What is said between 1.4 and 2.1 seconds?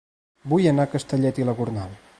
i la Gornal